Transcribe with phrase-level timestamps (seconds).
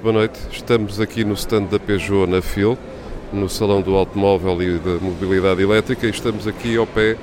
[0.00, 0.38] Boa noite.
[0.52, 2.78] Estamos aqui no stand da Peugeot na FIL,
[3.32, 7.16] no Salão do Automóvel e da Mobilidade Elétrica e estamos aqui ao pé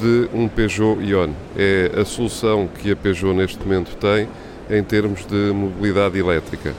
[0.00, 1.30] de um Peugeot Ion.
[1.58, 4.28] É a solução que a Peugeot neste momento tem
[4.70, 6.72] em termos de mobilidade elétrica.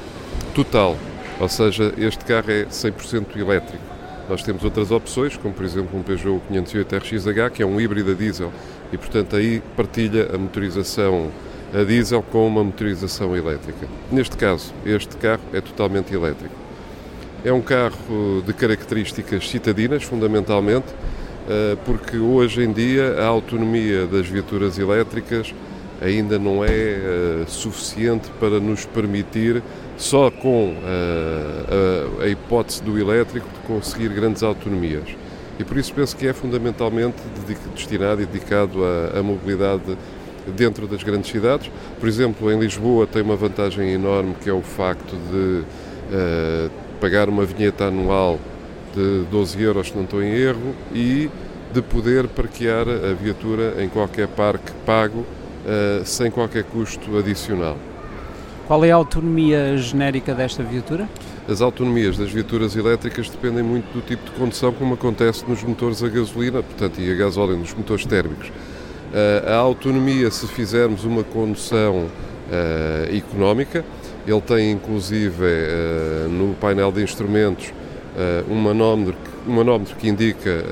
[0.54, 0.96] Total,
[1.38, 3.84] ou seja, este carro é 100% elétrico.
[4.30, 8.12] Nós temos outras opções, como por exemplo um Peugeot 508 RXH, que é um híbrido
[8.12, 8.54] a diesel
[8.90, 11.30] e portanto aí partilha a motorização
[11.76, 13.86] a diesel com uma motorização elétrica.
[14.10, 16.56] Neste caso, este carro é totalmente elétrico.
[17.44, 20.88] É um carro de características citadinas, fundamentalmente,
[21.50, 25.54] eh, porque hoje em dia a autonomia das viaturas elétricas
[26.02, 29.62] ainda não é eh, suficiente para nos permitir,
[29.98, 35.10] só com eh, a hipótese do elétrico, de conseguir grandes autonomias.
[35.60, 37.18] E por isso penso que é fundamentalmente
[37.76, 39.98] destinado e dedicado à, à mobilidade
[40.52, 41.72] dentro das grandes cidades.
[42.00, 45.64] Por exemplo, em Lisboa tem uma vantagem enorme que é o facto de
[46.16, 48.40] uh, pagar uma vinheta anual
[48.96, 51.30] de 12 euros, se não estou em erro, e
[51.74, 57.78] de poder parquear a viatura em qualquer parque pago uh, sem qualquer custo adicional.
[58.68, 61.08] Qual é a autonomia genérica desta viatura?
[61.48, 66.02] As autonomias das viaturas elétricas dependem muito do tipo de condução, como acontece nos motores
[66.02, 68.52] a gasolina, portanto, e a gasóleo, nos motores térmicos.
[69.14, 73.86] Uh, a autonomia, se fizermos uma condução uh, económica,
[74.28, 77.74] ele tem inclusive uh, no painel de instrumentos
[78.50, 79.14] um manómetro,
[79.46, 80.64] um manómetro que indica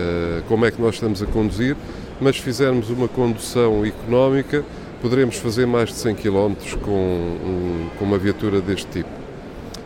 [0.48, 1.76] como é que nós estamos a conduzir,
[2.22, 4.64] mas se fizermos uma condução económica,
[5.02, 9.09] poderemos fazer mais de 100 km com, com uma viatura deste tipo.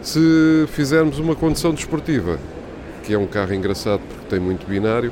[0.04, 2.38] Se fizermos uma condução desportiva,
[3.04, 5.12] que é um carro engraçado porque tem muito binário,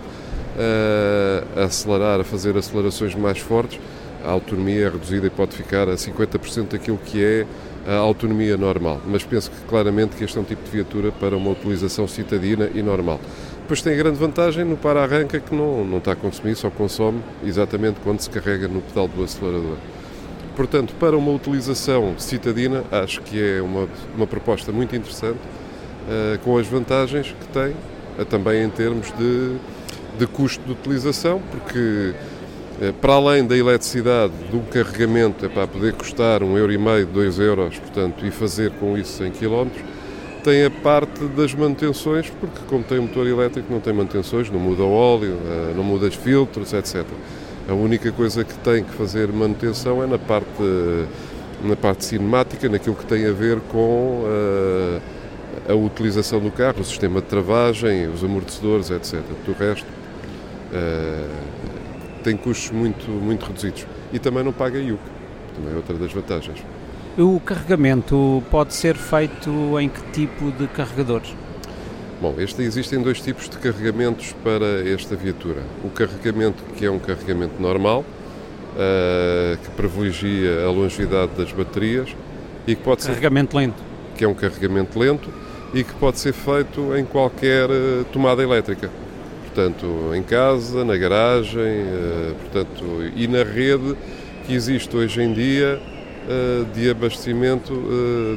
[1.56, 3.80] a acelerar, a fazer acelerações mais fortes,
[4.24, 7.46] a autonomia é reduzida e pode ficar a 50% daquilo que é
[7.88, 9.00] a autonomia normal.
[9.06, 12.70] Mas penso que claramente que este é um tipo de viatura para uma utilização citadina
[12.74, 13.20] e normal.
[13.62, 17.22] Depois tem a grande vantagem no para-arranca que não, não está a consumir, só consome
[17.44, 19.78] exatamente quando se carrega no pedal do acelerador.
[20.56, 26.58] Portanto, para uma utilização citadina, acho que é uma, uma proposta muito interessante, uh, com
[26.58, 27.76] as vantagens que tem,
[28.18, 29.56] uh, também em termos de,
[30.18, 32.14] de custo de utilização, porque
[32.82, 37.06] uh, para além da eletricidade, do carregamento, é para poder custar um euro e meio,
[37.06, 39.68] dois euros, portanto, e fazer com isso 100 km,
[40.44, 44.84] tem a parte das manutenções, porque como tem motor elétrico não tem manutenções, não muda
[44.84, 45.40] o óleo,
[45.76, 47.04] não muda os filtros, etc.
[47.68, 50.46] A única coisa que tem que fazer manutenção é na parte,
[51.64, 56.82] na parte cinemática, naquilo que tem a ver com a, eh, a utilização do carro,
[56.82, 59.20] o sistema de travagem, os amortecedores, etc.
[59.48, 59.88] Do resto,
[60.72, 63.86] uh, tem custos muito, muito reduzidos.
[64.12, 65.00] E também não paga IUC,
[65.56, 66.64] também é outra das vantagens.
[67.18, 71.34] O carregamento pode ser feito em que tipo de carregadores?
[72.22, 75.62] Bom, este, existem dois tipos de carregamentos para esta viatura.
[75.84, 78.04] O carregamento que é um carregamento normal,
[78.76, 82.10] uh, que privilegia a longevidade das baterias
[82.68, 83.84] e que pode carregamento ser, lento,
[84.18, 85.30] que é um carregamento lento
[85.74, 88.90] e que pode ser feito em qualquer uh, tomada elétrica.
[89.56, 92.84] Portanto, em casa, na garagem, uh, portanto,
[93.16, 93.96] e na rede
[94.46, 95.80] que existe hoje em dia
[96.74, 97.72] de abastecimento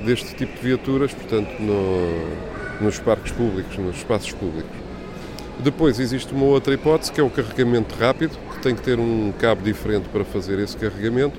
[0.04, 4.70] deste tipo de viaturas, portanto, no, nos parques públicos, nos espaços públicos.
[5.58, 9.32] Depois existe uma outra hipótese que é o carregamento rápido, que tem que ter um
[9.38, 11.36] cabo diferente para fazer esse carregamento.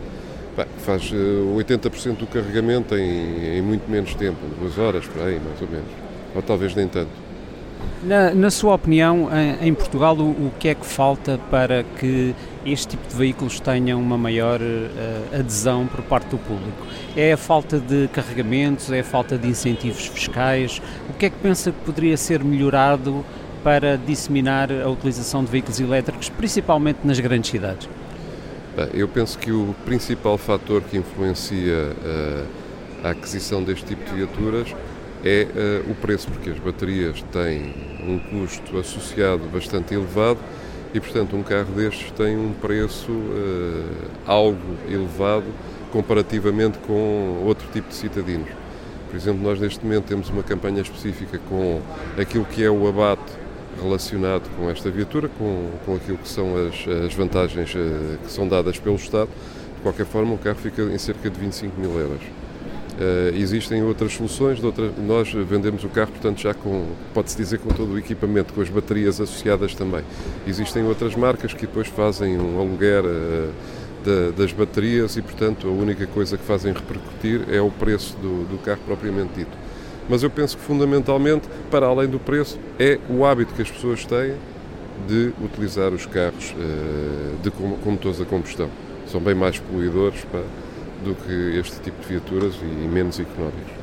[0.57, 5.39] Bem, faz 80% eh, do carregamento em, em, muito menos tempo, duas horas por aí,
[5.39, 5.89] mais ou menos.
[6.35, 7.28] Ou talvez nem tanto.
[8.01, 12.33] Na, na sua opinião, em, em Portugal, o, o, que é que falta para que
[12.65, 16.87] este tipo de veículos tenham uma maior uh, adesão por parte do público?
[17.15, 20.81] É a falta de carregamentos, é a falta de incentivos fiscais?
[21.09, 23.25] O que é que pensa que poderia ser melhorado
[23.63, 27.89] para disseminar a utilização de veículos elétricos, principalmente nas grandes cidades?
[28.93, 32.45] Eu penso que o principal fator que influencia uh,
[33.03, 34.73] a aquisição deste tipo de viaturas
[35.23, 35.47] é
[35.85, 40.39] uh, o preço, porque as baterias têm um custo associado bastante elevado
[40.93, 43.83] e, portanto, um carro destes tem um preço uh,
[44.25, 45.45] algo elevado
[45.91, 48.49] comparativamente com outro tipo de cidadinos.
[49.09, 51.81] Por exemplo, nós neste momento temos uma campanha específica com
[52.17, 53.31] aquilo que é o abate
[53.81, 58.47] relacionado com esta viatura, com, com aquilo que são as, as vantagens uh, que são
[58.47, 59.29] dadas pelo Estado.
[59.75, 62.21] De qualquer forma, o carro fica em cerca de 25 mil euros.
[62.99, 67.69] Uh, existem outras soluções, outra, nós vendemos o carro, portanto, já com, pode-se dizer, com
[67.69, 70.03] todo o equipamento, com as baterias associadas também.
[70.45, 73.53] Existem outras marcas que depois fazem um aluguer uh,
[74.03, 78.45] da, das baterias e, portanto, a única coisa que fazem repercutir é o preço do,
[78.49, 79.57] do carro propriamente dito.
[80.09, 84.03] mas eu penso que fundamentalmente, para além do preço, é o hábito que as pessoas
[84.03, 84.33] têm
[85.07, 88.69] de utilizar os carros uh, de, com, com motores a combustão.
[89.07, 90.41] São bem mais poluidores pá,
[91.03, 93.79] do que este tipo de viaturas e menos económicos.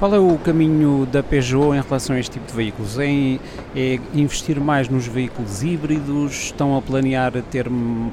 [0.00, 2.98] Qual é o caminho da Peugeot em relação a este tipo de veículos?
[2.98, 3.38] É,
[3.76, 6.44] é investir mais nos veículos híbridos?
[6.44, 7.66] Estão a planear ter,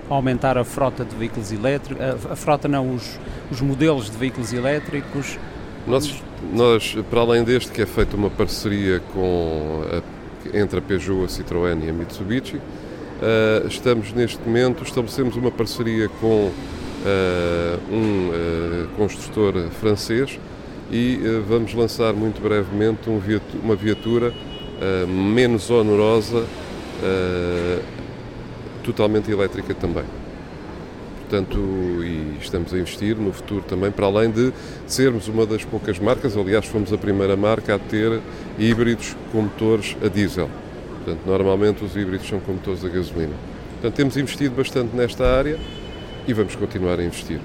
[0.09, 2.03] aumentar a frota de veículos elétricos?
[2.03, 3.17] A, a frota não, os,
[3.49, 5.39] os modelos de veículos elétricos?
[5.87, 6.21] Nós,
[6.53, 11.27] nós, para além deste, que é feita uma parceria com a, entre a Peugeot, a
[11.27, 16.51] Citroën e a Mitsubishi, uh, estamos neste momento, estabelecemos uma parceria com
[17.91, 20.39] um uh, construtor francês
[20.91, 23.21] e uh, vamos lançar muito brevemente um
[23.63, 24.33] uma viatura
[25.07, 26.45] menos onerosa,
[28.83, 30.03] totalmente elétrica também.
[31.21, 31.57] Portanto,
[32.03, 34.53] e estamos a investir no futuro também, para além de
[34.85, 38.21] sermos uma das poucas marcas, aliás, fomos a primeira marca a ter
[38.59, 40.47] híbridos com motores a diesel.
[41.03, 43.33] Portanto, normalmente os híbridos são com motores a gasolina.
[43.73, 45.57] Portanto, temos investido bastante nesta área
[46.27, 47.39] e vamos continuar a investir.